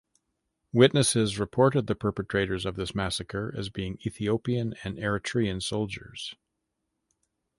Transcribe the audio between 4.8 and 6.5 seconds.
and Eritrean soldiers.